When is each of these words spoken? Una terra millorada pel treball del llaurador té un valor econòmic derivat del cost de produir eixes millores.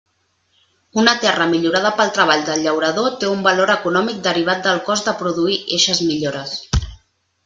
Una 1.01 1.11
terra 1.25 1.45
millorada 1.51 1.91
pel 1.99 2.13
treball 2.15 2.41
del 2.47 2.65
llaurador 2.67 3.11
té 3.23 3.29
un 3.33 3.43
valor 3.47 3.73
econòmic 3.77 4.23
derivat 4.29 4.65
del 4.69 4.81
cost 4.91 5.11
de 5.11 5.15
produir 5.21 5.59
eixes 5.79 6.03
millores. 6.11 6.57